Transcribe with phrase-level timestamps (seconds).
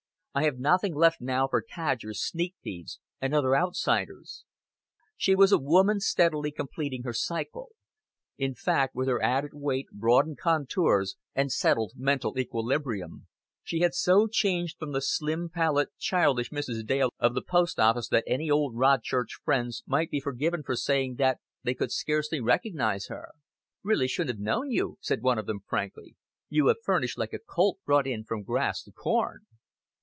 [0.33, 4.45] I have nothing left now for cadgers, sneak thieves, and other outsiders."
[5.17, 7.71] She was a woman steadily completing her cycle.
[8.37, 13.27] In fact, with her added weight, broadened contours and settled mental equilibrium,
[13.61, 16.85] she had so changed from the slim, pallid, childish Mrs.
[16.87, 21.15] Dale of the post office that any old Rodchurch friends might be forgiven for saying
[21.15, 23.33] that they could scarcely recognize her.
[23.83, 26.15] "Really shouldn't have known you," said one of them frankly.
[26.47, 29.41] "You have furnished like a colt brought in from grass to corn."